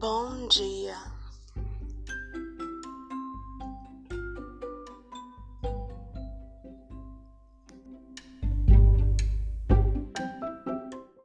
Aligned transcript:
Bom 0.00 0.46
dia. 0.46 1.17